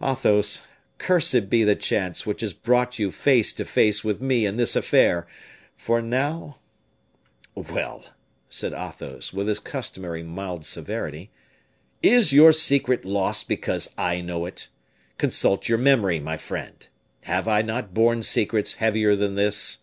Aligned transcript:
Athos, 0.00 0.64
cursed 0.98 1.50
be 1.50 1.64
the 1.64 1.74
chance 1.74 2.24
which 2.24 2.40
has 2.40 2.52
brought 2.52 3.00
you 3.00 3.10
face 3.10 3.52
to 3.52 3.64
face 3.64 4.04
with 4.04 4.22
me 4.22 4.46
in 4.46 4.56
this 4.56 4.76
affair! 4.76 5.26
for 5.74 6.00
now" 6.00 6.60
"Well," 7.56 8.04
said 8.48 8.74
Athos, 8.74 9.32
with 9.32 9.48
his 9.48 9.58
customary 9.58 10.22
mild 10.22 10.64
severity, 10.64 11.32
"is 12.00 12.32
your 12.32 12.52
secret 12.52 13.04
lost 13.04 13.48
because 13.48 13.92
I 13.98 14.20
know 14.20 14.46
it? 14.46 14.68
Consult 15.18 15.68
your 15.68 15.78
memory, 15.78 16.20
my 16.20 16.36
friend. 16.36 16.86
Have 17.24 17.48
I 17.48 17.62
not 17.62 17.92
borne 17.92 18.22
secrets 18.22 18.74
heavier 18.74 19.16
than 19.16 19.34
this?" 19.34 19.78